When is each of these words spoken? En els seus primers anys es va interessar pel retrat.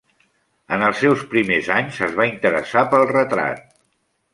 En 0.77 0.85
els 0.87 1.01
seus 1.03 1.21
primers 1.35 1.71
anys 1.77 2.03
es 2.11 2.19
va 2.23 2.29
interessar 2.33 2.87
pel 2.95 3.11
retrat. 3.17 3.67